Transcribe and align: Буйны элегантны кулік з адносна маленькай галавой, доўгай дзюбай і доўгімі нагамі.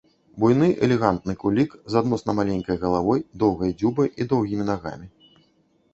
Буйны 0.43 0.69
элегантны 0.87 1.35
кулік 1.43 1.75
з 1.93 2.01
адносна 2.01 2.35
маленькай 2.39 2.81
галавой, 2.85 3.23
доўгай 3.45 3.71
дзюбай 3.83 4.07
і 4.11 4.31
доўгімі 4.33 4.63
нагамі. 4.71 5.07